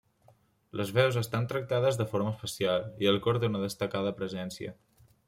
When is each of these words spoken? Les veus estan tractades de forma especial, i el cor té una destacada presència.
Les 0.79 0.93
veus 0.95 1.19
estan 1.19 1.45
tractades 1.51 1.99
de 1.99 2.07
forma 2.13 2.31
especial, 2.37 2.87
i 3.05 3.11
el 3.13 3.21
cor 3.27 3.39
té 3.45 3.51
una 3.53 3.63
destacada 3.67 4.15
presència. 4.23 4.73